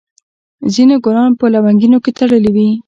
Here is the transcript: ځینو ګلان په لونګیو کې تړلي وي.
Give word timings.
ځینو 0.73 0.95
ګلان 1.05 1.31
په 1.39 1.45
لونګیو 1.53 2.03
کې 2.03 2.11
تړلي 2.17 2.51
وي. 2.55 2.69